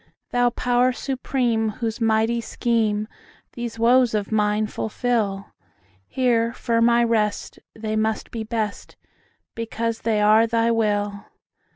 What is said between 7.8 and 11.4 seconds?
must be best, Because they are Thy will!